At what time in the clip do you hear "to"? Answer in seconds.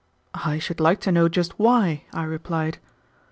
1.01-1.11